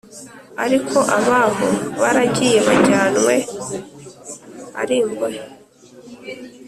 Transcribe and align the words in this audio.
Ariko 0.63 0.97
abaho 1.17 1.67
baragiye 2.01 2.57
bajyanywe 2.67 3.35
ari 4.81 4.95
imbohe 5.03 5.43